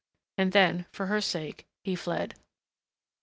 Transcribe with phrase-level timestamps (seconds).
[0.39, 2.33] And then, for her sake, he fled.